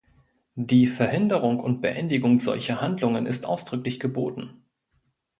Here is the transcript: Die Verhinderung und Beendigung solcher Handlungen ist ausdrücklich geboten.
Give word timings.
Die 0.55 0.87
Verhinderung 0.87 1.59
und 1.59 1.79
Beendigung 1.79 2.39
solcher 2.39 2.81
Handlungen 2.81 3.27
ist 3.27 3.45
ausdrücklich 3.47 3.99
geboten. 3.99 4.63